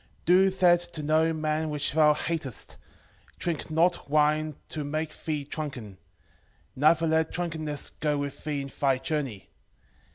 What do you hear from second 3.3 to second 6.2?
drink not wine to make thee drunken: